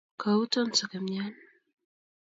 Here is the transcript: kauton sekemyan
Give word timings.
kauton 0.21 0.69
sekemyan 0.79 1.31